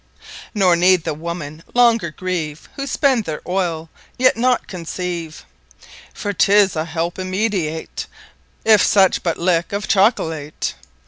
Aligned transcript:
Nor 0.55 0.75
need 0.75 1.03
the 1.03 1.13
Women 1.13 1.61
longer 1.75 2.09
grieve 2.09 2.67
Who 2.73 2.87
spend 2.87 3.25
their 3.25 3.47
Oyle, 3.47 3.87
yet 4.17 4.35
not 4.35 4.65
conceive, 4.67 5.45
For 6.11 6.33
'tis 6.33 6.75
a 6.75 6.85
Helpe 6.85 7.19
Immediate, 7.19 8.07
If 8.65 8.81
such 8.83 9.21
but 9.21 9.37
Lick 9.37 9.71
of 9.71 9.87
Chocolate. 9.87 10.73